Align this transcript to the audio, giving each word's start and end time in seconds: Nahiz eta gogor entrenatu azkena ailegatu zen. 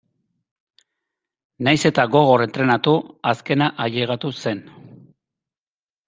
Nahiz 1.67 1.81
eta 1.89 2.05
gogor 2.15 2.43
entrenatu 2.45 2.93
azkena 3.33 3.67
ailegatu 3.85 4.33
zen. 4.45 4.63